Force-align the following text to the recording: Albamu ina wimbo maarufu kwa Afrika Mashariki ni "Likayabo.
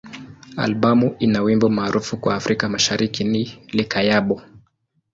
Albamu 0.57 1.15
ina 1.19 1.41
wimbo 1.41 1.69
maarufu 1.69 2.17
kwa 2.17 2.35
Afrika 2.35 2.69
Mashariki 2.69 3.23
ni 3.23 3.43
"Likayabo. 3.67 4.41